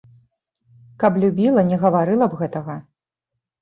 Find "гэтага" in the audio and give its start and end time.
2.45-2.83